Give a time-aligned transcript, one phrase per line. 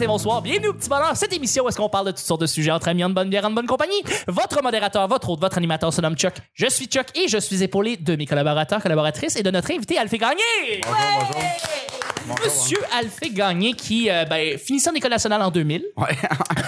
[0.00, 0.40] bonsoir.
[0.42, 2.70] Bienvenue au Petit Bonheur, cette émission où est-ce qu'on parle de toutes sortes de sujets
[2.70, 4.02] entre amis, en bonne bière, en bonne compagnie?
[4.26, 6.34] Votre modérateur, votre hôte, votre animateur se nomme Chuck.
[6.54, 9.98] Je suis Chuck et je suis épaulé de mes collaborateurs, collaboratrices et de notre invité
[9.98, 10.80] Alphée Gagné.
[12.44, 15.84] Monsieur Alphée Gagné qui, euh, ben, finissant en école nationale en 2000.
[15.96, 16.16] Ouais.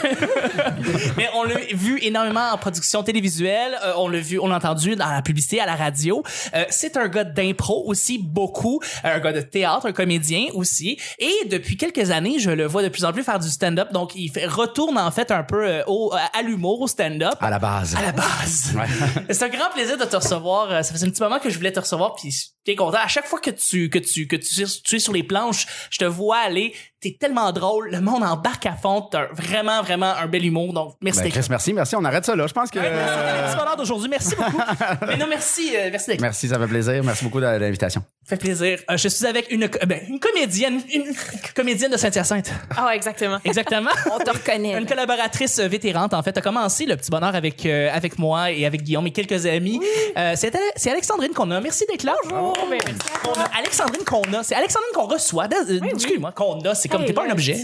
[1.17, 3.79] Mais on l'a vu énormément en production télévisuelle.
[3.85, 6.23] euh, on l'a vu, on l'a entendu dans la publicité, à la radio.
[6.55, 8.81] Euh, c'est un gars d'impro aussi, beaucoup.
[9.03, 10.99] Un gars de théâtre, un comédien aussi.
[11.19, 13.93] Et depuis quelques années, je le vois de plus en plus faire du stand-up.
[13.93, 17.35] Donc, il fait, retourne en fait un peu euh, au, à l'humour, au stand-up.
[17.41, 17.95] À la base.
[17.97, 18.73] À la base.
[18.77, 19.25] Ouais.
[19.31, 20.85] C'est un grand plaisir de te recevoir.
[20.85, 22.33] Ça faisait un petit moment que je voulais te recevoir, puis
[22.65, 22.99] t'es content.
[22.99, 26.05] À chaque fois que tu que tu que tu, es sur les planches, je te
[26.05, 26.75] vois aller.
[27.05, 27.91] T'es tellement drôle.
[27.91, 29.03] Le monde embarque à fond.
[29.03, 30.73] T'as vraiment vraiment un bel humour.
[30.73, 31.95] Donc merci Ben, Chris, merci, merci.
[31.97, 32.47] On arrête ça là.
[32.47, 32.79] Je pense que.
[32.79, 34.09] Ouais, merci d'être le petit bonheur d'aujourd'hui.
[34.09, 34.53] Merci beaucoup.
[35.07, 36.21] Mais non, merci, euh, merci d'être.
[36.23, 37.05] Merci, ça fait plaisir.
[37.05, 38.03] Merci beaucoup de l'invitation.
[38.27, 38.79] Ça fait plaisir.
[38.91, 41.15] Euh, je suis avec une, co- ben, une comédienne, une
[41.55, 42.51] comédienne de Saint-Hyacinthe.
[42.75, 43.39] Ah ouais, exactement.
[43.45, 43.91] Exactement.
[44.11, 44.79] On te reconnaît.
[44.79, 48.51] Une collaboratrice euh, vétérante, en fait, a commencé le petit bonheur avec, euh, avec moi
[48.51, 49.79] et avec Guillaume et quelques amis.
[50.17, 51.61] Euh, c'est, Ale- c'est Alexandrine qu'on a.
[51.61, 52.15] Merci d'être là.
[52.33, 53.59] Oh, ben, merci à Qu'on a.
[53.59, 54.43] Alexandrine qu'on a.
[54.43, 55.45] C'est Alexandrine qu'on reçoit.
[55.45, 56.75] Euh, Excuse-moi, qu'on a.
[56.75, 57.57] C'est comme, t'es pas un objet.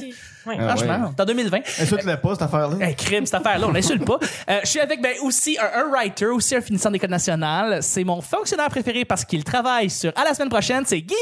[0.46, 0.56] Ouais.
[0.58, 1.58] Ah, Franchement, t'es en 2020.
[1.80, 2.76] Insulte-la pas, cette affaire-là.
[2.80, 4.18] Un crime, cette affaire-là, on l'insulte pas.
[4.48, 7.82] Euh, je suis avec ben, aussi un, un writer, aussi un finissant d'école nationale.
[7.82, 11.20] C'est mon fonctionnaire préféré parce qu'il travaille sur À la semaine prochaine, c'est Guillaume!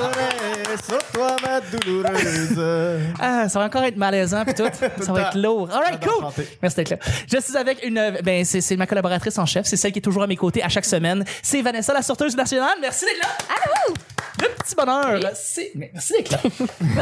[0.00, 2.98] Ouais, sur toi, ma douloureuse.
[3.20, 4.64] Ah, ça va encore être malaisant puis tout.
[5.02, 5.68] Ça va être lourd.
[5.72, 6.24] All right, cool.
[6.62, 6.96] Merci d'être là.
[7.30, 9.66] Je suis avec une, ben, c'est, c'est ma collaboratrice en chef.
[9.66, 11.24] C'est celle qui est toujours à mes côtés à chaque semaine.
[11.42, 12.76] C'est Vanessa, la sorteuse nationale.
[12.80, 13.28] Merci d'être là.
[13.50, 13.94] Allô!
[14.40, 16.38] Le petit bonheur, c'est, mais merci là.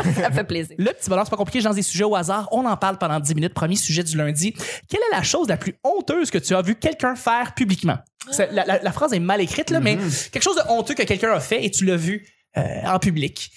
[0.14, 0.74] Ça fait plaisir.
[0.78, 1.60] Le petit bonheur, c'est pas compliqué.
[1.60, 2.48] Je lance des sujets au hasard.
[2.52, 3.54] On en parle pendant 10 minutes.
[3.54, 4.54] Premier sujet du lundi.
[4.88, 7.98] Quelle est la chose la plus honteuse que tu as vu quelqu'un faire publiquement?
[8.30, 9.96] C'est- La, la- la phrase est mal écrite, là, mais
[10.32, 13.50] quelque chose de honteux que quelqu'un a fait et tu l'as vu euh, en public.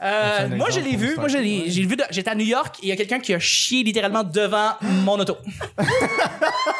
[0.00, 1.16] Euh, moi, je l'ai vu.
[1.16, 1.40] Moi, je ça?
[1.40, 1.96] l'ai, j'ai vu.
[1.96, 4.72] de- j'étais à New York et il y a quelqu'un qui a chié littéralement devant
[4.80, 5.36] mon auto.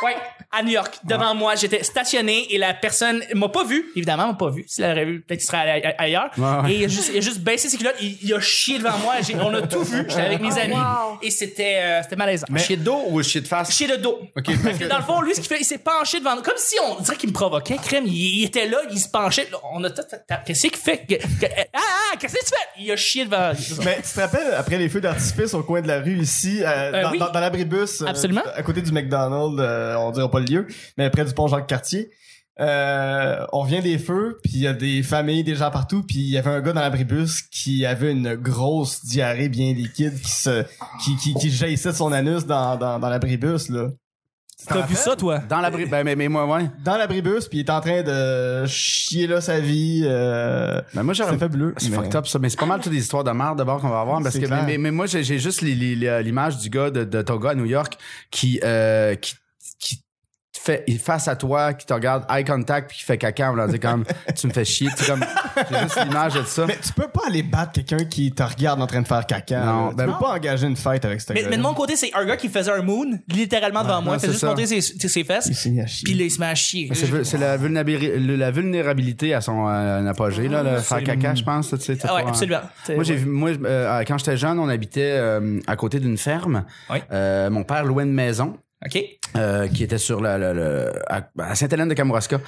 [0.03, 0.17] ouais,
[0.53, 1.55] à New York, devant moi.
[1.57, 3.87] J'étais stationné et la personne m'a pas vu.
[3.97, 4.65] Évidemment, m'a pas vu.
[4.69, 6.31] S'il l'aurait vu, peut-être qu'il serait allé a- ailleurs.
[6.37, 6.73] Ouais, ouais.
[6.73, 7.97] Et il a, juste, il a juste baissé ses culottes.
[8.01, 9.15] Il, il a chié devant moi.
[9.21, 10.05] J'ai- on a tout vu.
[10.09, 11.19] J'étais avec mes Oh, amis wow.
[11.23, 12.47] et c'était, euh, c'était malaisant.
[12.57, 13.73] Chier de dos ou chier de face?
[13.77, 14.21] Chier de dos.
[14.37, 16.43] Ok, Parce que dans le fond, lui, ce qu'il fait, il s'est penché devant nous.
[16.43, 18.05] Comme si on dirait qu'il me provoquait, crème.
[18.07, 19.49] Il, il était là, il se penchait.
[19.51, 20.23] Là, On a tout fait.
[20.47, 20.99] Qu'est-ce qu'il fait?
[21.09, 21.79] Que- que- ah,
[22.13, 22.83] ah, qu'est-ce que tu fais?
[22.83, 23.53] Il a devant.
[23.85, 26.67] Mais tu te rappelles, après les feux d'artifice au coin de la rue ici, euh,
[26.93, 27.19] Euh, dans, oui.
[27.19, 28.43] dans, dans l'abribus, euh, Absolument.
[28.55, 29.61] à côté du McDonald's,
[29.99, 32.11] on dira pas le lieu, mais près du pont Jacques-Cartier,
[32.61, 36.19] euh, on vient des feux, puis il y a des familles, des gens partout, puis
[36.19, 40.33] il y avait un gars dans l'abribus qui avait une grosse diarrhée bien liquide qui
[40.33, 40.65] se
[41.05, 43.91] qui, qui, qui jaillissait de son anus dans, dans, dans l'abribus, là.
[44.67, 45.39] T'as vu ça, toi?
[45.49, 45.87] Dans l'abri.
[45.87, 46.69] Ben, mais, mais moi, ouais.
[46.85, 50.03] Dans l'abribus, puis il est en train de chier là sa vie.
[50.05, 51.33] Euh, Ben, moi, j'aurais.
[51.33, 51.75] c'est fabuleux.
[51.77, 52.39] C'est mais- fucked up, ça.
[52.41, 54.21] Mais c'est pas mal toutes les histoires de merde d'abord qu'on va avoir.
[54.21, 55.75] Parce que, mais, mais moi, j'ai juste les-
[56.23, 57.97] l'image du gars de, de ton gars à New York
[58.33, 59.37] qui, euh, qui,
[60.53, 63.53] fait il est face à toi, qui te regarde eye contact, puis qui fait caca.
[63.53, 64.05] On leur dit comme,
[64.37, 64.89] tu me fais chier.
[64.97, 65.25] Tu comme,
[65.71, 66.67] j'ai juste l'image de ça.
[66.67, 69.61] Mais tu peux pas aller battre quelqu'un qui te regarde en train de faire caca.
[69.65, 70.19] Non, tu ben peux non.
[70.19, 71.51] pas engager une fight avec ce Mais, gars-là.
[71.51, 74.15] mais de mon côté, c'est un gars qui faisait un moon, littéralement devant moi.
[74.17, 74.47] non, Il faisait c'est juste ça.
[74.49, 75.47] montrer ses, ses- ses fesses.
[75.47, 76.05] Il s'est mis à chier.
[76.05, 76.91] Puis là, il se met à chier.
[77.25, 81.71] C'est la, vulnérabilité, la vulnérabilité à son euh, apogée, là, le faire caca, je pense.
[81.71, 82.61] Tu sais, Ah ouais, absolument.
[82.89, 86.65] Moi, j'ai vu, moi, euh, quand j'étais jeune, on habitait euh, à côté d'une ferme.
[86.91, 86.99] Oui.
[87.13, 88.57] Euh, mon père louait une maison.
[88.87, 89.03] OK.
[89.37, 92.41] euh, qui était sur la, la- la- à, à Sainte-Hélène de Kamouraska.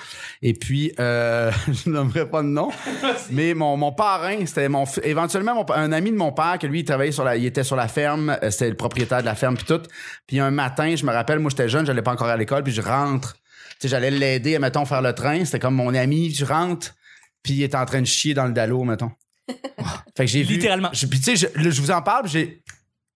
[0.42, 2.70] Et puis, euh, je nommerai pas de nom,
[3.30, 6.80] mais mon, mon parrain, c'était mon éventuellement mon, un ami de mon père que lui,
[6.80, 9.34] il travaillait sur la, il était sur la ferme, euh, c'était le propriétaire de la
[9.34, 9.82] ferme puis tout.
[10.28, 12.72] Puis un matin, je me rappelle, moi j'étais jeune, j'allais pas encore à l'école, puis
[12.72, 13.40] je rentre, tu
[13.80, 15.44] sais, j'allais l'aider, mettons, faire le train.
[15.44, 16.94] C'était comme mon ami, je rentre,
[17.42, 19.10] puis il est en train de chier dans le dallo, mettons.
[19.48, 20.90] fait que j'ai vu, Littéralement.
[20.92, 22.62] je- Puis tu sais, je, je vous en parle, j'ai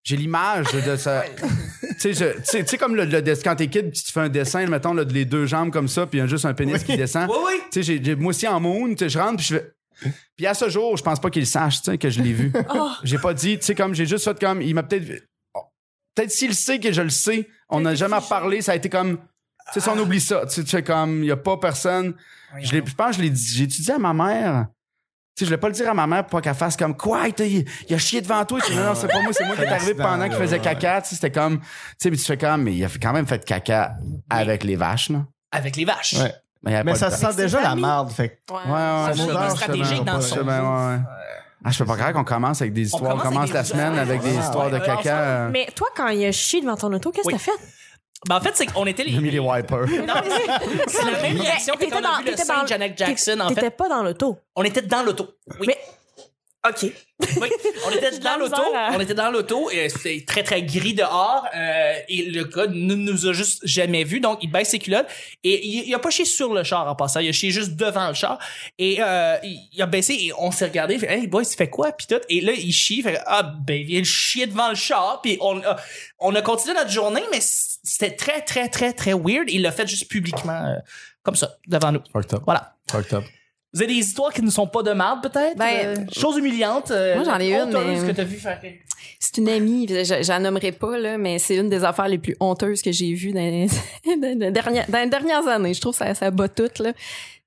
[0.05, 1.25] j'ai l'image de ça.
[2.01, 5.05] tu sais, je- comme le, le quand t'es kid, tu fais un dessin, mettons, là,
[5.05, 7.29] de les deux jambes comme ça, puis il y a juste un pénis qui descend.
[7.31, 7.53] Oui, oui.
[7.73, 9.73] Tu sais, moi aussi en moon, je rentre, puis je fais.
[10.37, 12.53] Puis à ce jour, je pense pas qu'il sache, tu sais, que je l'ai vu.
[13.05, 15.23] J'ai pas dit, tu sais, comme j'ai juste fait comme, il m'a peut-être.
[15.55, 15.61] oh,
[16.15, 19.17] Peut-être s'il sait que je le sais, on n'a jamais parlé, ça a été comme.
[19.73, 22.15] Tu sais, si on oublie ça, tu sais, comme, il y a pas personne.
[22.61, 24.67] Je, l'ai- je pense que je l'ai dit, j'ai dit à ma mère.
[25.37, 26.97] Tu sais, je voulais pas le dire à ma mère pour pas qu'elle fasse comme
[26.97, 28.61] quoi, il, il a chié devant toi.
[28.73, 31.03] Non, non, c'est pas moi, c'est moi qui est arrivé pendant qu'il faisait caca.
[31.03, 31.67] Tu sais, c'était comme, tu
[31.99, 33.97] sais, mais tu fais comme, mais il a quand même fait caca
[34.31, 35.25] avec les vaches, là.
[35.51, 36.15] Avec les vaches.
[36.15, 36.33] Ouais.
[36.63, 38.11] Mais, Mais ça sent déjà la merde.
[38.13, 38.61] Fait que Ouais.
[38.65, 40.37] Ouais, ouais, C'est stratégique dans son.
[40.37, 40.99] ouais, ouais.
[41.67, 43.17] Ah, je fais pas grave qu'on commence avec des histoires.
[43.17, 45.49] On commence la semaine avec des Ouais, histoires de caca.
[45.51, 47.41] Mais toi, quand il a chié devant ton auto, qu'est-ce que Oui.
[47.45, 47.59] t'as fait?
[48.29, 49.13] Ben, en fait, c'est qu'on était les.
[49.13, 49.87] J'ai mis les wipers.
[49.87, 50.31] Non, mais
[50.87, 52.97] c'est- la même réaction que T'étais quand on a dans- vu le t'étais dans- Janet
[52.99, 53.71] Jackson, en T'étais fait.
[53.71, 54.39] pas dans l'auto.
[54.57, 55.29] On était dans l'auto.
[55.61, 55.67] Oui.
[55.69, 55.79] Mais
[56.67, 56.93] OK.
[57.41, 57.49] Oui,
[57.87, 58.63] on était dans la l'auto,
[58.93, 62.95] on était dans l'auto et c'était très très gris dehors euh, et le gars ne
[62.95, 65.07] nous a juste jamais vu donc il baisse ses culottes
[65.45, 67.77] et il, il a pas chié sur le char en passant, il a chié juste
[67.77, 68.39] devant le char
[68.79, 71.55] et euh, il, il a baissé et on s'est regardé, il fait hey boy, tu
[71.55, 71.93] fais quoi?
[71.93, 72.21] Puis tout.
[72.29, 75.21] Et là il chie, il fait ah ben il vient chier devant le char.
[75.23, 75.77] Puis on a,
[76.19, 79.87] on a continué notre journée mais c'était très très très très weird, il l'a fait
[79.87, 80.77] juste publiquement euh,
[81.23, 82.01] comme ça devant nous.
[82.13, 82.43] Fucked up.
[82.45, 82.75] Voilà.
[82.91, 83.25] Fucked up.
[83.75, 85.57] Vous avez des histoires qui ne sont pas de merde peut-être?
[85.57, 88.61] Ben, Euh, chose humiliante euh, moi, j'en ai une, mais- que t'as vu faire
[89.19, 92.37] C'est une amie, je- j'en nommerai pas, là, mais c'est une des affaires les plus
[92.41, 93.41] honteuses que j'ai vues dans,
[94.07, 95.75] dans, les dernières- dans les dernières années.
[95.75, 96.71] Je trouve que ça, ça bat tout.
[96.81, 96.93] Là.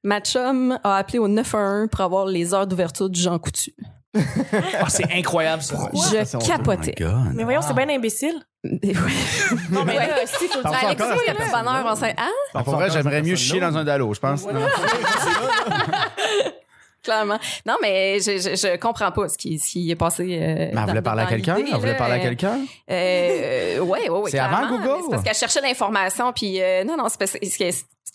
[0.03, 3.73] Ma chum a appelé au 911 pour avoir les heures d'ouverture du Jean Coutu.
[4.80, 5.75] Ah, c'est incroyable ça.
[5.94, 6.36] Je.
[6.36, 6.96] Oh my capotais.
[6.98, 7.34] God.
[7.34, 8.36] Mais voyons, c'est bien imbécile.
[8.64, 10.66] non, mais là, si, faut le dire.
[10.66, 12.31] encore à Alexis, cette le bonheur, on sait, hein?
[12.54, 14.46] Ah, pour vrai, j'aimerais mieux chier dans un dallo, je pense.
[17.04, 17.40] Clairement.
[17.66, 20.24] Non, mais je, je, je comprends pas ce qui, ce qui est passé.
[20.24, 21.56] Euh, Mais elle voulait parler à quelqu'un?
[21.58, 22.60] Elle voulait parler à quelqu'un?
[22.90, 24.31] Ouais, ouais, ouais.
[24.31, 25.04] C'est avant Google?
[25.10, 27.38] parce qu'elle cherchait l'information, puis euh, non, non, c'est parce que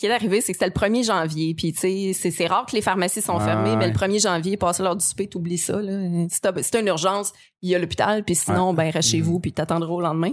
[0.05, 1.79] qui est- arrivé, c'est que c'était le 1er janvier, puis tu
[2.13, 5.05] sais, c'est- rare que les pharmacies sont fermées, mais le 1er janvier, passer l'heure du
[5.05, 5.97] souper, t'oublies ça, là.
[6.29, 9.23] Si t'as une urgence, il y a l'hôpital, puis sinon, ben, reste chez Mhm.
[9.23, 10.31] vous, puis t'attendras au lendemain.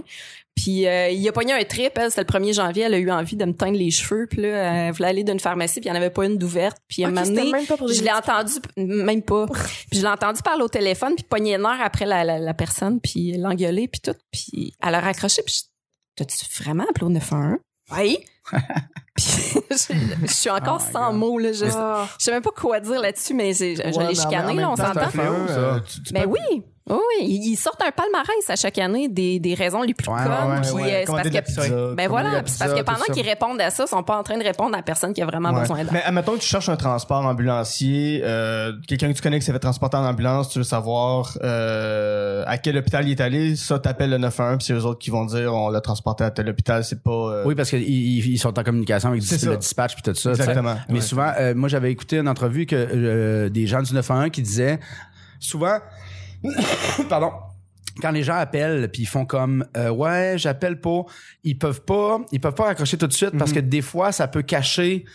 [0.55, 3.09] Puis euh, il a pogné un trip, elle, c'était le 1er janvier, elle a eu
[3.09, 5.91] envie de me teindre les cheveux, puis là, elle voulait aller d'une pharmacie, puis il
[5.93, 7.77] n'y en avait pas une d'ouverte, puis à un Ok, moment c'était donné, même pas
[7.77, 9.45] pour des je l'ai entendu, même pas.
[9.89, 12.53] Puis je l'ai entendu parler au téléphone, puis pogner une heure après la, la, la
[12.53, 14.15] personne, puis l'engueuler, puis tout.
[14.31, 15.55] Puis elle a raccroché, puis
[16.17, 17.57] t'as-tu vraiment appelé au 911?
[17.97, 18.17] Oui.
[19.69, 19.93] je,
[20.27, 21.19] je suis encore Oh sans God.
[21.19, 21.51] mots, là.
[21.53, 24.13] Je, je sais même pas quoi dire là-dessus, mais j'ai- je, je Ouais,
[24.47, 25.11] mais même là, on temps, c'est un s'entend.
[25.49, 26.63] Euh, Tu- tu Ben oui.
[26.89, 30.17] Oui, oui, ils sortent un palmarès à chaque année des, des raisons les plus Ouais,
[30.23, 30.31] connes.
[30.31, 32.81] ouais, ouais, euh, c'est commander parce de la que pizza, ben voilà, c'est parce que
[32.83, 35.13] pendant qu'ils répondent à ça, ils sont pas en train de répondre à la personne
[35.13, 35.59] qui a vraiment Ouais.
[35.61, 35.89] besoin d'aide.
[35.91, 39.51] Mais admettons que tu cherches un transport ambulancier, euh, quelqu'un que tu connais qui s'est
[39.53, 43.77] fait transporter en ambulance, tu veux savoir euh, à quel hôpital il est allé, ça
[43.77, 46.49] t'appelles le 911 puis c'est eux autres qui vont dire on l'a transporté à tel
[46.49, 49.55] hôpital, c'est pas euh, Oui, parce qu'ils ils- ils sont en communication avec C'est le
[49.57, 50.31] dispatch puis tout ça.
[50.31, 50.75] exactement.
[50.89, 54.41] Mais souvent, euh, moi, j'avais écouté une entrevue que euh, des gens du 911 qui
[54.41, 54.79] disaient
[55.39, 55.77] souvent,
[57.09, 57.31] pardon,
[58.01, 61.03] quand les gens appellent puis ils font comme euh, ouais, j'appelle pas,
[61.43, 63.55] ils peuvent pas, ils peuvent pas raccrocher tout de suite parce Mhm.
[63.55, 65.05] que des fois, ça peut cacher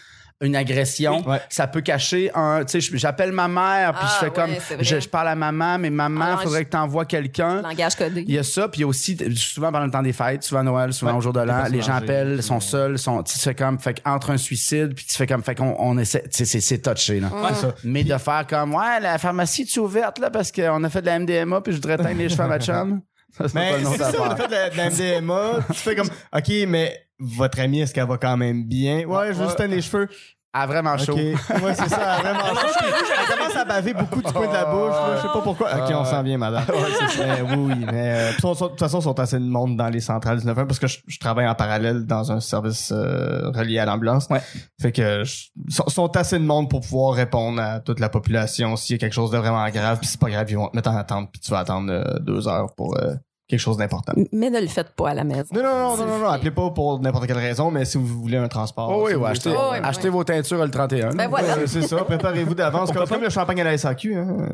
[0.43, 1.41] une agression, Ouais.
[1.49, 4.51] ça peut cacher un, tu sais, j'appelle ma mère puis Ah, je fais ouais, comme,
[4.85, 7.63] je, je parle à maman, mais maman, Ah, faudrait que t'envoies quelqu'un.
[7.63, 8.23] Langage codé.
[8.29, 10.43] Il y a ça, puis il y a aussi souvent pendant le temps des fêtes,
[10.43, 13.23] souvent à Noël, souvent Ouais, au jour de l'an, les gens appellent, sont seuls, sont
[13.23, 16.23] tu fais comme fait entre un suicide, puis tu fais comme fait qu'on on essaie,
[16.25, 17.29] tu sais, c'est c'est touché là.
[17.33, 17.75] Ouais, ça.
[17.85, 21.07] Mais de faire comme ouais, la pharmacie est ouverte là parce qu'on a fait de
[21.07, 23.01] la MDMA puis je voudrais teindre les cheveux à ma chum.
[23.37, 26.09] Ça, pas Mais ça, on a fait de la, de la MDMA, tu fais comme
[26.35, 29.05] OK, mais votre amie, est-ce qu'elle va quand même bien?
[29.07, 30.09] Ouais, je veux juste teindre les cheveux.
[30.59, 31.13] Ah vraiment chaud.
[31.13, 31.19] OK.
[31.19, 32.67] Ouais, c'est ça, vraiment chaud.
[33.29, 35.69] Elle commence à baver beaucoup du coin de la bouche, là, je sais pas pourquoi.
[35.75, 36.65] OK, on s'en vient, madame.
[37.19, 39.45] Mais oui, oui, mais euh, de toute façon, de toute façon, ils sont assez de
[39.45, 42.91] monde dans les centrales 19 parce que je, je travaille en parallèle dans un service
[42.95, 44.29] euh, relié à l'ambulance.
[44.31, 44.41] Ouais.
[44.81, 48.09] Fait que je- ils sont, sont assez de monde pour pouvoir répondre à toute la
[48.09, 50.69] population s'il y a quelque chose de vraiment grave, puis c'est pas grave, ils vont
[50.69, 53.15] te mettre en attente, puis tu vas attendre euh, deux heures pour euh,
[53.49, 54.13] quelque chose d'important.
[54.33, 55.45] Mais ne le faites pas à la maison.
[55.53, 58.07] Non, non, non, non, non, non, appelez pas pour n'importe quelle raison, mais si vous
[58.07, 58.91] voulez un transport.
[58.91, 60.11] Oh oui, si ouais, achetez, Oh oui, achetez oui.
[60.11, 61.11] vos teintures le 31.
[61.15, 61.57] Ben voilà.
[61.59, 62.91] euh, c'est ça, préparez-vous d'avance.
[62.93, 64.17] Comme, comme le champagne à la SAQ.
[64.17, 64.49] Hein.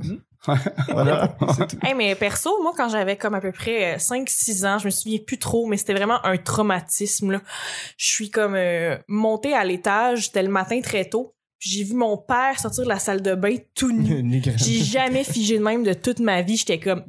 [0.93, 1.35] voilà.
[1.57, 1.79] c'est tout.
[1.83, 5.19] Hey, mais perso, moi, quand j'avais comme à peu près 5-6 ans, je me souviens
[5.27, 7.41] plus trop, mais c'était vraiment un traumatisme, là.
[7.97, 11.35] Je suis comme euh, montée à l'étage, c'était le matin très tôt.
[11.65, 14.43] J'ai vu mon père sortir de la salle de bain tout nu.
[14.57, 16.57] J'ai jamais figé de même de toute ma vie.
[16.57, 17.05] J'étais comme,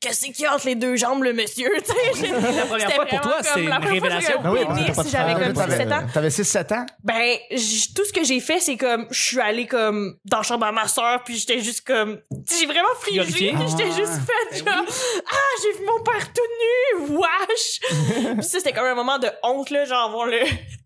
[0.00, 1.70] qu'est-ce qu'il y a entre les deux jambes, le monsieur?
[1.84, 3.92] Tu sais, j'ai- La première fois pour toi, comme c'est la une première fois que
[3.92, 4.32] révélation.
[4.42, 4.60] j'ai Ah oui,
[5.04, 6.06] de j'avais comme t'avais- 17 ans.
[6.12, 6.86] T'avais 6-7 ans?
[7.04, 10.42] Ben, j- tout ce que j'ai fait, c'est comme, je suis allée comme dans la
[10.42, 12.20] chambre à ma soeur, puis j'étais juste comme,
[12.58, 13.96] j'ai vraiment frigé, puis j'étais Ah.
[13.96, 14.12] juste
[14.50, 17.80] faite genre, ah, j'ai vu mon père tout nu, wesh!
[18.38, 20.38] puis ça, c'était comme un moment de honte, là, genre, voir le,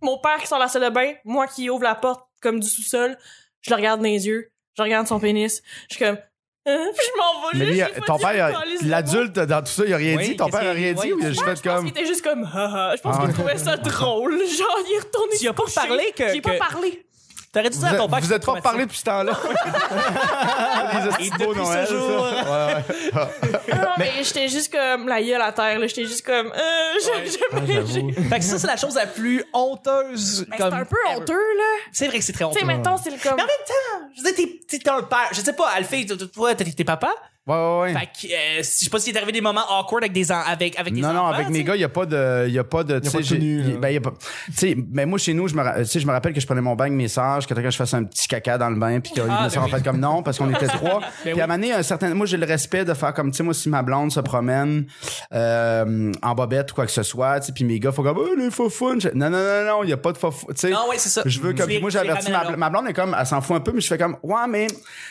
[0.02, 2.60] mon père qui sort de la salle de bain, moi qui ouvre la porte comme
[2.60, 3.16] du sous-sol,
[3.62, 6.18] je le regarde dans les yeux, je regarde son pénis, je suis comme?
[6.96, 9.96] puis je m'en vais Mais juste, pas ton père, l'adulte dans tout ça, il a
[9.96, 10.36] rien Oui, dit.
[10.36, 11.00] Ton père a rien dit?
[11.00, 11.12] oui.
[11.12, 11.84] ou il a juste fait Je pense comme.
[11.92, 12.96] qu'il était juste comme, haha.
[12.96, 13.24] Je pense Ah.
[13.24, 14.32] qu'il trouvait ça drôle.
[14.58, 17.05] Genre, il est retourné Tu as pas parlé que- J'ai pas parlé.
[17.52, 18.20] T'aurais dit ça à ton père.
[18.20, 19.32] vous êtes pas parlé depuis ce temps-là.
[21.18, 22.22] Les Et depuis Noël, ce jour.
[22.22, 22.74] Ouais,
[23.14, 23.74] ouais.
[23.74, 25.86] Non, mais j'étais juste comme la gueule à terre, là.
[25.86, 30.46] J'étais juste comme, euh, j'ai- Fait que ça, c'est la chose la plus honteuse.
[30.56, 31.16] C'est un peu ever.
[31.20, 31.82] honteux, là.
[31.92, 32.58] C'est vrai que c'est très Tu honteux.
[32.60, 33.36] sais, mettons, c'est le comme.
[33.36, 35.28] Mais en même temps, je veux dire, t'es- un père.
[35.32, 35.70] Je sais pas,
[36.16, 37.08] t- toi, t'es papa?
[37.46, 37.92] Ouais, ouais, ouais.
[37.92, 40.32] Fait que, euh, si- je sais pas s'il est arrivé des moments awkward avec des,
[40.32, 42.04] en- avec, avec des non, non, enfants, avec tu mes gars, il n'y a pas
[42.04, 42.44] de.
[42.48, 42.98] Il y a pas de.
[42.98, 43.78] tu sais, j'ai- tenue, il- là.
[43.78, 44.10] ben, y a pas.
[44.46, 46.40] Tu sais, mais moi, chez nous, je me, ra- tu sais, je me rappelle que
[46.40, 48.76] je prenais mon bain avec mes sœurs, que je fasse un petit caca dans le
[48.76, 49.70] bain, puis qu'ils Ah, me ben sont en oui.
[49.70, 51.00] fait comme non, parce qu'on était trois.
[51.22, 51.40] puis oui.
[51.40, 52.12] à un moment donné, un certain.
[52.14, 54.86] Moi, j'ai le respect de faire comme, tu sais, moi, si ma blonde se promène
[55.32, 58.18] euh, en bobette ou quoi que ce soit, tu sais, puis mes gars, faut comme,
[58.18, 58.96] oh, les faux fun.
[58.98, 60.46] Je- Non, non, non, non, il n'y a pas de faux fun.
[60.50, 61.22] Tu sais, Non, ouais, c'est ça.
[61.24, 61.68] je veux Tu comme.
[61.68, 62.58] les- puis moi, tu les j'avertis ramènes à ma, l'ordre.
[62.58, 64.66] ma blonde est comme, elle s'en fout un peu, mais je fais comme, ouais, mais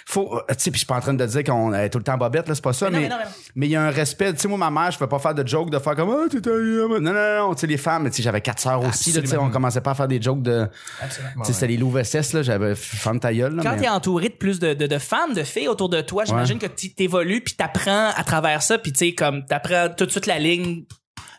[0.05, 0.41] faut.
[0.49, 2.13] Tu sais, puis je suis pas en train de dire qu'on est tout le temps
[2.15, 3.03] en bobette, là, c'est pas ça, Mais mais.
[3.03, 3.29] mais non, mais non.
[3.55, 4.33] Mais il y a un respect.
[4.33, 6.27] Tu sais, moi, ma mère, je fais pas faire de jokes de faire comme, ah,
[6.29, 9.21] t'es Non, non, non, tu sais, les femmes, tu sais, j'avais quatre sœurs aussi, là,
[9.21, 10.67] tu sais, on commençait pas à faire des jokes de.
[11.01, 13.89] Tu sais, c'était les loups SS, là, j'avais femme ta gueule, là, Quand mais- t'es
[13.89, 16.93] entouré de plus de, de, de femmes, de filles autour de toi, j'imagine que tu
[16.93, 20.39] t'évolues puis t'apprends à travers ça puis tu sais comme t'apprends tout de suite la
[20.39, 20.83] ligne.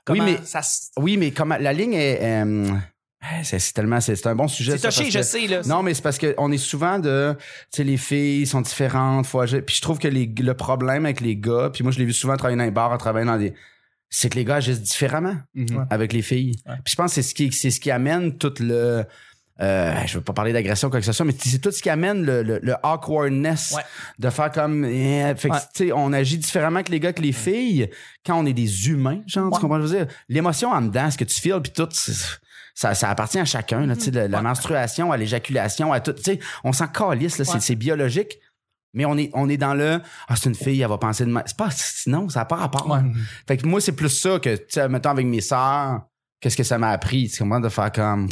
[0.05, 2.21] Comment mais- ça se- Oui, mais comme la ligne est.
[2.23, 2.69] euh,
[3.43, 4.01] c'est tellement.
[4.01, 4.73] C'est c'est un bon sujet.
[4.73, 5.63] c'est ça, touché, je que- sais là.
[5.67, 7.35] Non, mais c'est parce qu'on est souvent de.
[7.73, 9.27] Tu sais, les filles sont différentes.
[9.27, 11.99] Faut agir- Puis je trouve que les, le problème avec les gars, puis moi, je
[11.99, 13.55] l'ai vu souvent travailler dans les bars, travailler dans des.
[14.09, 15.87] C'est que les gars agissent différemment Mhm.
[15.91, 16.55] avec les filles.
[16.85, 19.05] Puis je pense que c'est ce qui, c'est ce qui amène tout le.
[19.59, 21.89] Euh, je veux pas parler d'agression quoi que ce soit, mais c'est tout ce qui
[21.89, 23.83] amène le, le, le awkwardness Ouais.
[24.19, 24.85] de faire comme.
[24.85, 25.61] eh, fait que, Ouais.
[25.75, 27.89] tu sais, on agit différemment que les gars que les filles
[28.25, 29.53] quand on est des humains, genre, Ouais.
[29.55, 30.15] tu comprends ce que je veux dire?
[30.29, 32.39] L'émotion en dedans, ce que tu feels, puis tout, c'est-
[32.77, 36.13] ça, ça appartient à chacun, là, tu sais, la, la menstruation, à l'éjaculation, à tout.
[36.13, 37.61] Tu sais, on s'en calisse, Ouais.
[37.61, 38.39] c'est biologique.
[38.95, 41.35] Mais on est, on est dans le Ah, c'est une fille, elle va penser de.
[41.47, 41.69] C'est pas.
[42.07, 42.89] Non, ça n'a pas rapport.
[42.89, 43.01] Ouais.
[43.49, 46.03] Fait que moi, c'est plus ça que, tu sais, mettons avec mes sœurs,
[46.41, 47.29] qu'est-ce que ça m'a appris?
[47.29, 47.61] Tu comprends?
[47.61, 48.29] De faire comme.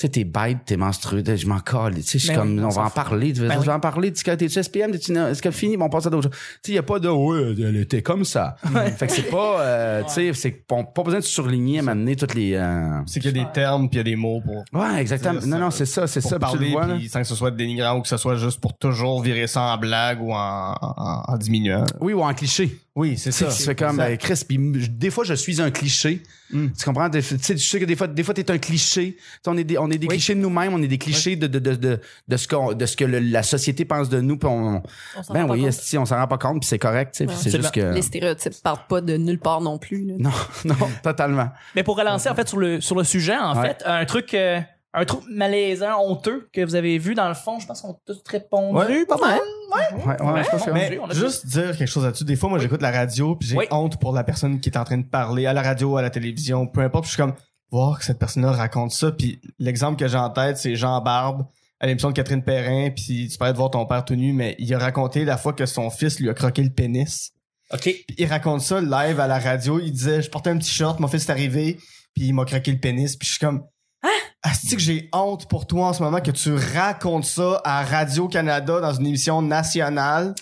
[0.00, 1.96] Tu sais, t'es bête, t'es menstrué, je m'en colle.
[1.96, 3.34] Tu sais, je suis Ben comme, oui, on on va en parler.
[3.34, 3.60] Tu veux Ben oui.
[3.60, 4.10] je vais en parler.
[4.14, 4.92] Tu t'es-tu SPM?
[4.92, 5.76] T'es-tu- Est-ce qu'elle finit?
[5.76, 6.38] Bon, on passe à d'autres choses.
[6.38, 8.56] Tu sais, il n'y a pas de, ouais, elle était comme ça.
[8.96, 12.16] fait que c'est pas, euh, tu sais, c'est pas pas besoin de surligner, à m'amener
[12.16, 14.40] toutes les, euh, C'est qu'il y a des termes puis il y a des mots
[14.40, 15.38] pour, Ouais, exactement.
[15.46, 16.38] Non, non, c'est ça, c'est ça.
[16.38, 18.58] puis tu le parler vois, sans que ce soit dénigrant ou que ce soit juste
[18.58, 21.84] pour toujours virer ça en blague ou en, en, en diminuant.
[22.00, 22.74] Oui, ou en cliché.
[22.96, 23.46] Oui, c'est ça.
[23.46, 26.22] tu fais comme, euh, Chris, puis des fois, je suis un cliché.
[26.52, 26.66] Mm.
[26.76, 27.08] Tu comprends?
[27.08, 29.14] Des- Tu sais, je sais que des fois, des fois, t'es un cliché.
[29.16, 31.36] Tu sais, on est des, on est des clichés de nous-mêmes, on est des clichés
[31.36, 34.20] de, de, de, de, de ce qu'on, de ce que le- la société pense de
[34.20, 34.82] nous, puis on, ben
[35.14, 35.68] rend pas oui, compte.
[35.68, 37.94] esti, on s'en rend pas compte, puis c'est correct, tu sais, puis c'est juste que,
[37.94, 40.04] Les stéréotypes partent pas de nulle part non plus.
[40.06, 40.14] là.
[40.18, 40.30] non,
[40.64, 41.50] non, totalement.
[41.76, 43.68] Mais pour relancer en fait sur le sur le sujet en Ouais.
[43.68, 44.60] fait, un truc euh,
[44.92, 47.96] un truc malaisant, honteux que vous avez vu dans le fond, je pense qu'on a
[48.06, 49.06] tous répondu Ouais.
[49.06, 49.38] pas mal.
[49.70, 52.24] Ouais, ouais, je pense que- Mais juste dire quelque chose là-dessus.
[52.24, 53.66] Des fois, moi, j'écoute la radio puis j'ai Oui.
[53.70, 56.10] honte pour la personne qui est en train de parler à la radio, à la
[56.10, 57.04] télévision, peu importe.
[57.04, 57.34] Puis je suis comme,
[57.70, 59.12] voir que cette personne-là raconte ça.
[59.12, 61.46] Puis l'exemple que j'ai en tête, c'est Jean Barbe
[61.78, 62.90] à l'émission de Catherine Perrin.
[62.90, 65.52] Puis tu parlais de voir ton père tout nu, mais il a raconté la fois
[65.52, 67.30] que son fils lui a croqué le pénis.
[67.72, 67.82] OK.
[67.82, 69.78] Puis il raconte ça live à la radio.
[69.78, 71.78] Il disait, je portais un petit short, mon fils est arrivé,
[72.12, 73.14] puis il m'a croqué le pénis.
[73.14, 73.62] Puis je suis comme,
[74.02, 74.08] ah,
[74.42, 78.92] que j'ai honte pour toi en ce moment que tu racontes ça à Radio-Canada dans
[78.94, 80.34] une émission nationale,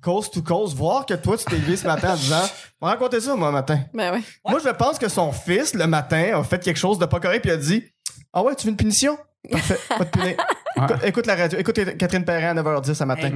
[0.00, 2.42] coast to coast, voir que toi, tu t'es levé ce matin en disant,
[2.80, 3.80] on va raconter ça, moi, matin.
[3.92, 4.22] Ben ouais.
[4.48, 7.42] Moi, je pense que son fils, le matin, a fait quelque chose de pas correct,
[7.42, 7.84] puis il a dit,
[8.32, 9.18] ah ouais, tu veux une punition?
[9.50, 10.36] Parfait, pas de punir.
[10.76, 13.30] Écoute, écoute la radio, écoute Catherine Perrin à 9h10 ce matin.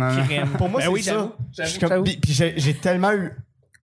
[0.56, 1.32] Pour moi, Ben c'est oui, ça.
[2.26, 3.32] j'ai j'ai tellement eu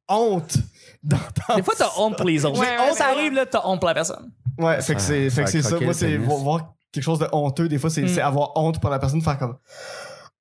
[0.08, 0.58] honte
[1.04, 2.60] d'entendre Des fois t'as honte pour les autres.
[2.60, 3.18] Ouais, ouais, ça ouais.
[3.20, 4.32] arrive là, t'as honte pour la personne.
[4.63, 5.80] Ouais, fait que c'est, fait que c'est ça.
[5.80, 7.68] Moi, c'est voir quelque chose de honteux.
[7.70, 8.20] Des fois, c'est, Mm.
[8.20, 9.56] avoir honte pour la personne, faire comme,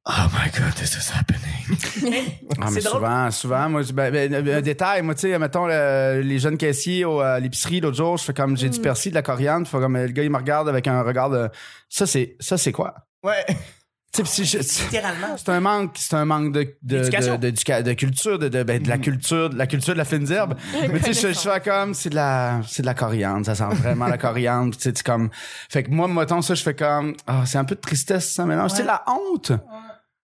[0.07, 1.41] oh my god, this is happening.
[2.61, 2.95] Ah, mais drôle.
[3.01, 6.57] souvent, souvent, moi, je- ben, ben, un détail, moi, tu sais, mettons, le- les jeunes
[6.59, 8.73] caissiers au, à l'épicerie, l'autre jour, je fais comme, j'ai Mm.
[8.73, 11.01] du persil, de la coriandre, je fais comme, le gars, il me regarde avec un
[11.03, 11.49] regard de,
[11.89, 12.95] ça, c'est, ça, c'est quoi?
[13.23, 13.47] Ouais.
[14.13, 15.37] Tu sais, pis si je- c'est Littéralement.
[15.37, 16.99] c'est un manque, c'est un manque de, de,
[17.39, 20.31] de, de culture, de, de, ben, de la culture, de la culture de la fine
[20.33, 20.55] herbe.
[20.93, 23.55] Mais tu sais, je, je fais comme, c'est de la, c'est de la coriandre, ça
[23.55, 25.31] sent vraiment la coriandre, tu sais, comme,
[25.69, 28.45] fait que moi, mettons ça, je fais comme, ah, c'est un peu de tristesse, ça
[28.47, 28.73] mélange.
[28.75, 29.53] C'est la honte.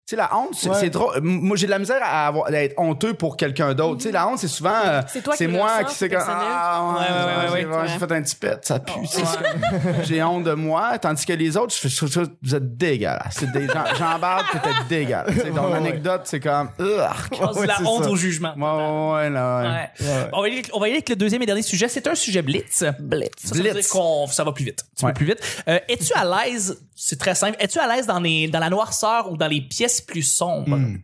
[0.09, 0.77] Tu sais, la honte, c'est Ouais.
[0.79, 1.19] c'est drôle.
[1.21, 3.97] Moi, j'ai de la misère à avoir, à être honteux pour quelqu'un d'autre.
[3.97, 5.99] Tu sais, la honte, c'est souvent, euh, C'est toi qui c'est le moi qui sais
[5.99, 6.47] c'est comme, personnel.
[6.49, 8.93] ah, ouais, Ouais, ouais, ouais, j'ai- ouais, ouais, j'ai fait un petit pet, ça pue.
[9.09, 12.77] c'est comme- j'ai honte de moi, tandis que les autres, je trouve ça, vous êtes
[12.77, 13.35] dégueulasses.
[13.37, 15.27] C'est des gens, Jean Barbe, t'étais dégueulasse.
[15.57, 15.71] Ouais.
[15.73, 18.11] l'anecdote, c'est comme, Ouais, la c'est honte ça.
[18.11, 18.55] au jugement.
[18.57, 19.89] Ouais, ouais, ouais, là.
[20.33, 21.89] On, va y aller, on va y aller avec le deuxième et dernier sujet.
[21.89, 22.85] C'est un sujet blitz.
[23.01, 23.33] Blitz.
[23.43, 23.75] Ça, ça veut Blitz.
[23.75, 24.85] dire qu'on ça va plus vite.
[24.85, 25.63] Un petit peu plus vite.
[25.67, 29.33] Euh, es-tu à l'aise, c'est très simple, es-tu à l'aise dans, les, dans la noirceur
[29.33, 30.77] ou dans les pièces plus sombres?
[30.77, 30.99] Hmm.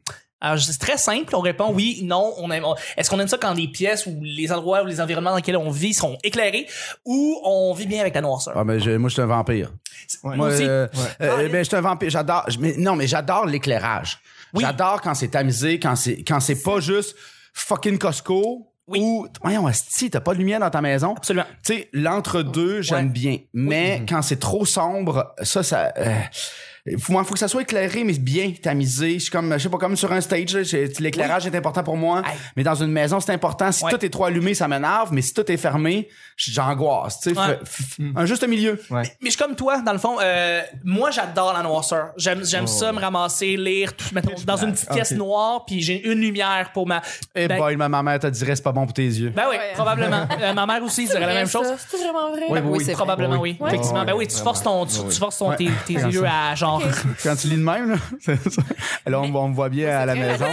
[0.44, 1.37] Alors, c'est très simple.
[1.37, 2.34] On répond oui, non.
[2.38, 2.64] On aime,
[2.96, 5.56] est-ce qu'on aime ça quand les pièces ou les endroits ou les environnements dans lesquels
[5.56, 6.66] on vit seront éclairés
[7.04, 8.52] ou on vit bien avec la noirceur?
[8.56, 9.70] Ah, je- moi, je suis un vampire.
[10.25, 10.37] Ouais.
[10.37, 10.64] Moi aussi.
[10.66, 10.88] euh,
[11.20, 11.26] Ouais.
[11.28, 12.11] euh, ben, je suis un vampire.
[12.11, 12.44] J'adore.
[12.58, 14.18] mais non, mais j'adore l'éclairage.
[14.52, 14.64] Oui.
[14.64, 17.14] J'adore quand c'est tamisé, quand c'est quand c'est pas juste
[17.54, 18.68] fucking Costco.
[18.88, 18.99] Oui.
[19.00, 21.14] Ou, voyons, asti, t'as pas de lumière dans ta maison?
[21.16, 21.46] Absolument.
[21.64, 23.12] Tu sais, l'entre-deux, j'aime Ouais.
[23.12, 23.38] bien.
[23.54, 26.14] Mais quand c'est trop sombre, ça, ça, euh,
[26.98, 29.14] faut, moi, faut que ça soit éclairé, mais bien tamisé.
[29.14, 30.54] Je suis comme, je sais pas, comme sur un stage,
[30.98, 32.22] l'éclairage est important pour moi.
[32.26, 32.32] Hey.
[32.56, 33.70] Mais dans une maison, c'est important.
[33.70, 33.90] Si Ouais.
[33.92, 37.38] tout est trop allumé, ça m'énerve, mais si tout est fermé, j'angoisse, tu sais.
[37.38, 37.58] Ouais.
[38.16, 38.80] Un juste milieu.
[38.90, 39.02] Ouais.
[39.20, 42.10] Mais je suis comme toi, dans le fond, euh, moi j'adore la noirceur.
[42.16, 46.04] J'aime j'aime ça, me ramasser, lire, tout, mettons, dans une petite pièce noire, puis j'ai
[46.06, 47.00] une lumière pour ma.
[47.34, 49.30] Eh Ben- boy, ma maman te dirait c'est pas bon pour tes yeux.
[49.30, 49.72] Ben oui, Ouais.
[49.74, 50.26] probablement.
[50.42, 51.66] Euh, ma mère aussi dirait la même chose.
[51.88, 52.46] C'est vraiment vrai?
[52.48, 52.94] Oui, oui, c'est vrai.
[52.94, 53.56] Probablement oui.
[53.64, 54.04] Effectivement.
[54.04, 56.71] Ben oui, tu forces ton, tu, forces ton, tes, tes yeux à genre.
[57.22, 58.62] Quand tu lis de même, là, c'est ça.
[59.06, 60.46] là on, on me voit bien à la maison.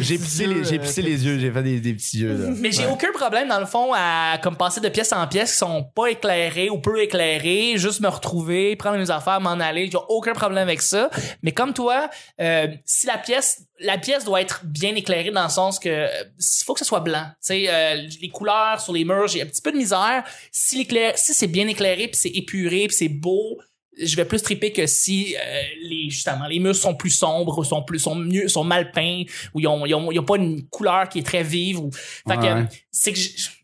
[0.00, 2.36] J'ai pissé, les, j'ai pissé les yeux, j'ai fait des, des petits yeux.
[2.36, 2.54] Là.
[2.56, 5.58] Mais j'ai aucun problème dans le fond à comme passer de pièce en pièce qui
[5.58, 9.98] sont pas éclairées ou peu éclairées, juste me retrouver, prendre mes affaires, m'en aller, j'ai
[10.08, 11.10] aucun problème avec ça.
[11.42, 12.08] Mais comme toi,
[12.40, 16.08] euh, si la pièce la pièce doit être bien éclairée dans le sens que euh,
[16.38, 17.24] il faut que ce soit blanc.
[17.26, 20.24] Tu sais euh, les couleurs sur les murs, j'ai un petit peu de misère.
[20.52, 23.58] Si l'éclair si c'est bien éclairé puis c'est épuré puis c'est beau,
[24.02, 27.64] je vais plus triper que si euh, les justement les murs sont plus sombres ou
[27.64, 29.22] sont plus sont mieux sont mal peints
[29.54, 31.90] ou ils ont ils ont, ils ont pas une couleur qui est très vive ou
[31.92, 32.46] fait que
[32.90, 33.18] c'est que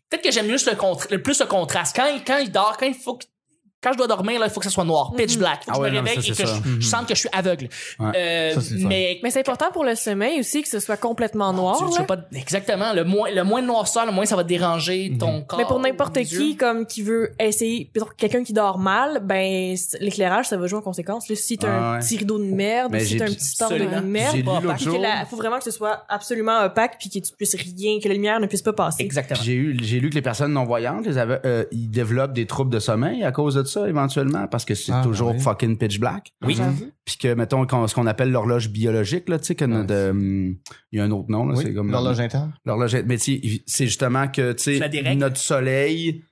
[0.09, 1.95] peut-être que j'aime juste le, contra- le plus le contraste.
[1.95, 3.25] Quand il, quand il dort quand il faut que
[3.81, 5.79] quand je dois dormir il faut que ça soit noir pitch black faut que Ah
[5.81, 6.61] ouais, je me non, réveille ça, et que c'est ça.
[6.65, 7.69] je, je sente que je suis aveugle
[7.99, 8.11] Ouais.
[8.15, 11.77] Euh, Ça, mais Mais c'est important pour le sommeil aussi que ce soit complètement noir.
[11.77, 11.99] tu- tu là.
[12.01, 15.41] veux pas exactement le moins le moins de noirceur le moins ça va déranger ton
[15.43, 16.55] corps Mais pour n'importe qui, yeux.
[16.57, 21.29] comme qui veut essayer, quelqu'un qui dort mal, ben l'éclairage, ça va jouer en conséquence.
[21.29, 23.45] Là, si t'as Ah un petit rideau de merde, Mais ou si t'as un petit
[23.45, 24.37] store de merde,
[25.01, 28.13] la- faut vraiment que ce soit absolument opaque puis que tu puisses rien, que la
[28.15, 29.03] lumière ne puisse pas passer.
[29.03, 32.45] exactement J'ai eu, j'ai lu que les personnes non-voyantes, les ave- euh, ils développent des
[32.45, 35.39] troubles de sommeil à cause de ça, éventuellement, parce que c'est Ah, toujours oui.
[35.39, 36.33] fucking pitch black.
[36.43, 36.57] oui.
[37.05, 40.51] Puis que, mettons, ce qu'on appelle l'horloge biologique, là, tu sais, notre, euh,
[40.91, 41.91] il y a un autre nom, là, Oui, c'est comme...
[41.91, 42.53] l'horloge interne.
[42.65, 46.23] L'horloge, mais tu sais, c'est justement que, tu sais, notre soleil,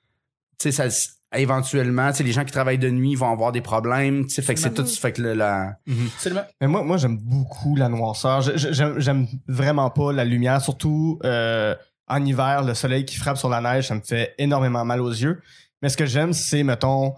[0.60, 0.88] tu sais, ça,
[1.36, 4.42] éventuellement, tu sais, les gens qui travaillent de nuit vont avoir des problèmes, tu sais,
[4.42, 5.78] fait que c'est tout, fait que le- la,
[6.16, 8.42] absolument Mais moi, moi j'aime beaucoup la noirceur.
[8.42, 11.76] J'aime vraiment pas la lumière, surtout euh,
[12.08, 15.10] en hiver, le soleil qui frappe sur la neige, ça me fait énormément mal aux
[15.10, 15.42] yeux.
[15.82, 17.14] Mais ce que j'aime, c'est, mettons,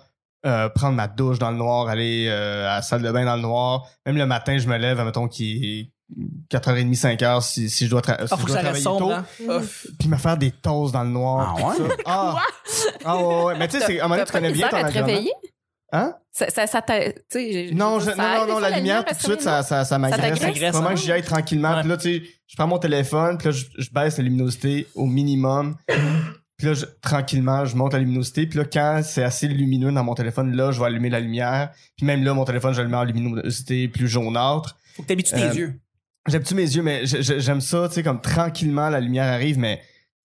[0.47, 3.35] euh, prendre ma douche dans le noir, aller euh, à la salle de bain dans
[3.35, 3.85] le noir.
[4.05, 5.91] Même le matin, je me lève, mettons, qui est
[6.55, 9.51] 4h30, 5h si, si je dois, tra- si ah, je que dois travailler sombre tôt.
[9.51, 9.61] hein?
[9.99, 11.55] Puis me faire des toasts dans le noir.
[11.59, 11.75] Ah ouais?
[11.75, 11.83] ça.
[12.05, 12.35] Ah,
[13.03, 13.57] ah ouais, ouais.
[13.59, 15.31] Mais tu sais, c'est- à un moment donné, tu connais bien ton réveiller?
[15.91, 16.13] Hein?
[16.31, 16.81] Ça, ça, ça
[17.73, 19.97] Non, je- je, ça non, non, non, la lumière, tout de suite, ça, ça, ça
[19.97, 20.43] m'agresse.
[20.43, 20.95] agresse, Vraiment, hein?
[20.95, 21.79] j'y aille tranquillement.
[21.79, 24.87] Puis là, tu sais, je prends mon téléphone, puis là, je, je baisse la luminosité
[24.95, 25.75] au minimum.
[26.57, 28.47] Puis là, je- tranquillement, je monte la luminosité.
[28.47, 31.71] Puis là, quand c'est assez lumineux dans mon téléphone, là, je vais allumer la lumière.
[31.95, 34.77] Puis même là, mon téléphone, je le mets en luminosité plus jaunâtre.
[34.95, 35.79] faut que t'habitues tes Euh, yeux
[36.27, 39.83] J'aime-tu mes yeux, mais j'aime ça, tu sais, comme tranquillement, la lumière arrive, mais tu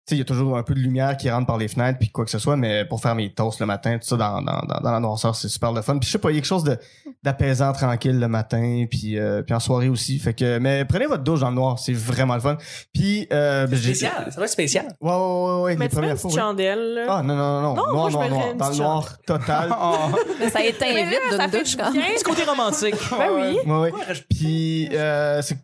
[0.07, 2.09] sais, il y a toujours un peu de lumière qui rentre par les fenêtres, puis
[2.09, 4.61] quoi que ce soit, mais pour faire mes toasts le matin, tout ça dans, dans,
[4.61, 5.99] dans, dans la noirceur, c'est super le fun.
[5.99, 6.79] Puis je sais pas, il y a quelque chose de
[7.23, 10.17] d'apaisant, tranquille le matin, puis, euh, puis en soirée aussi.
[10.17, 12.57] Fait que, mais prenez votre douche dans le noir, c'est vraiment le fun.
[12.93, 15.95] Puis, euh, j'ai- spécial ça va être spécial Ouais, ouais, ouais, ouais, Mais les tu
[15.97, 16.31] mets une premières fois.
[16.31, 16.93] chandelle.
[16.95, 17.05] là.
[17.09, 19.69] Ah, non, non, non, non, Non, moi, noir, je noir, dans le noir total.
[20.39, 22.01] Mais ça éteint Mais vite d'une fait douche, quand bien.
[22.15, 23.57] petit côté romantique Ben oui.
[23.65, 23.91] Ouais, ouais.
[24.29, 25.57] Puis euh, c'est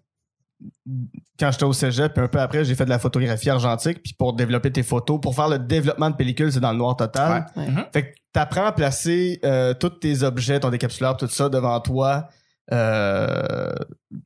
[1.39, 4.13] quand j'étais au cégep, puis un peu après, j'ai fait de la photographie argentique, puis
[4.13, 7.45] pour développer tes photos, pour faire le développement de pellicule, c'est dans le noir total.
[7.55, 7.67] Ouais.
[7.67, 7.85] Mhm.
[7.93, 12.27] Fait que t'apprends à placer euh, tous tes objets, ton décapsuleur, tout ça devant toi.
[12.71, 13.73] Euh,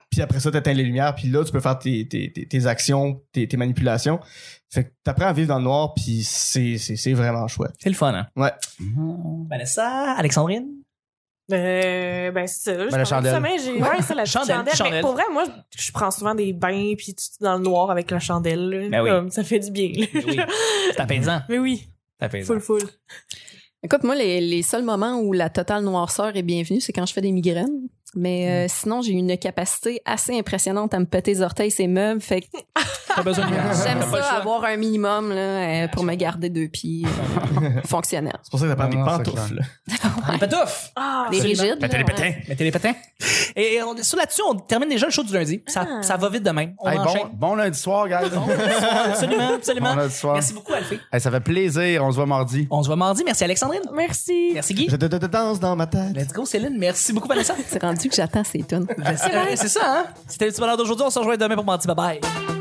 [0.10, 2.66] puis après ça, t'éteins les lumières, puis là, tu peux faire tes, tes, tes, tes
[2.66, 4.20] actions, tes, tes manipulations.
[4.70, 7.74] Fait que t'apprends à vivre dans le noir, puis c'est, c'est, c'est vraiment chouette.
[7.78, 8.28] c'est le fun hein?
[8.36, 8.52] Ouais.
[9.50, 10.81] Vanessa Alexandrine?
[11.52, 12.74] Euh, ben, c'est ça.
[12.78, 13.34] là, je Ben, la chandelle.
[13.34, 14.76] sommeil, j'ai, ouais, ça, la Chandelle, chandelle.
[14.76, 14.94] chandelle.
[14.96, 15.44] Mais pour vrai, moi,
[15.76, 18.70] je, je prends souvent des bains puis tout dans le noir avec la chandelle.
[18.70, 18.90] là.
[18.90, 19.10] Ben oui.
[19.10, 19.92] Comme, ça fait du bien.
[19.96, 20.06] là.
[20.14, 20.40] oui
[20.92, 21.88] c'est apaisant Mais oui,
[22.20, 22.82] c'est apaisant full full.
[23.84, 27.14] Écoute, moi, les, les seuls moments où la totale noirceur est bienvenue, c'est quand je
[27.14, 27.88] fais des migraines.
[28.16, 32.20] Mais euh, sinon, j'ai une capacité assez impressionnante à me péter les orteils, ces meubles.
[32.22, 32.48] Fait que
[33.08, 33.24] t'as
[33.86, 37.82] j'aime T'as pas ça avoir un minimum là, euh, pour me garder deux pieds euh,
[37.86, 38.38] fonctionnels.
[38.44, 39.62] C'est pour ça que prend Ah des c'est pantoufles.
[39.88, 41.64] Des pantoufles Ah, Les Absolument.
[41.64, 41.82] rigides.
[41.82, 42.04] Mettez là, les ouais.
[42.04, 42.34] patins.
[42.50, 42.94] Mettez les patins.
[43.56, 45.64] Et on, sur là-dessus, on termine déjà le show du lundi.
[45.68, 46.02] Ça, Ah.
[46.04, 46.74] ça va vite de même.
[46.80, 47.28] On Hey, bon, enchaîne.
[47.34, 48.30] bon lundi soir, guys.
[49.10, 49.90] absolument, absolument.
[49.94, 50.34] Bon lundi soir.
[50.36, 51.00] Merci beaucoup, Alfie.
[51.12, 52.68] Hey, ça fait plaisir, on se voit mardi.
[52.70, 53.24] On se voit mardi.
[53.26, 53.82] Merci, Alexandrine.
[53.96, 54.52] Merci.
[54.54, 54.88] Merci, Guy.
[54.90, 56.16] Je te, te- te danse dans ma tête.
[56.16, 56.78] Let's go, Céline.
[56.78, 57.56] Merci beaucoup, Vanessa.
[57.68, 58.88] C'est rendu que j'attends ces tunes?
[59.56, 60.06] C'est ça, hein?
[60.28, 61.06] C'était le petit bonheur d'aujourd'hui.
[61.06, 61.88] On se rejoint demain pour mardi.
[61.88, 62.61] Bye bye.